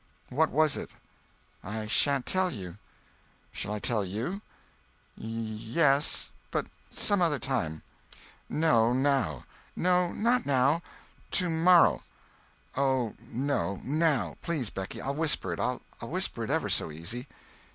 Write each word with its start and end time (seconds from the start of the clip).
"What 0.29 0.49
was 0.49 0.77
it?" 0.77 0.89
"I 1.63 1.85
sha'n't 1.85 2.25
tell 2.25 2.49
you." 2.49 2.79
"Shall 3.51 3.71
I 3.71 3.77
tell 3.77 4.03
you?" 4.03 4.41
"Ye—yes—but 5.15 6.65
some 6.89 7.21
other 7.21 7.37
time." 7.37 7.83
"No, 8.49 8.93
now." 8.93 9.45
"No, 9.75 10.11
not 10.11 10.43
now—to 10.43 11.51
morrow." 11.51 12.01
"Oh, 12.75 13.13
no, 13.29 13.79
now. 13.83 14.37
Please, 14.41 14.71
Becky—I'll 14.71 15.13
whisper 15.13 15.53
it, 15.53 15.59
I'll 15.59 15.83
whisper 16.01 16.43
it 16.43 16.49
ever 16.49 16.67
so 16.67 16.89
easy." 16.91 17.27